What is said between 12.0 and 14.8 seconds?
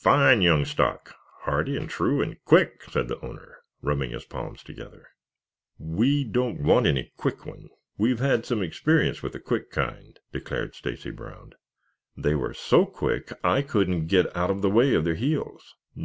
"They were so quick I couldn't get out of the